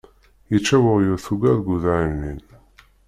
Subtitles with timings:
[0.51, 2.39] Yečča weɣyul tuga deg udaynin.